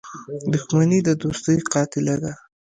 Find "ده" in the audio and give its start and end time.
2.23-2.33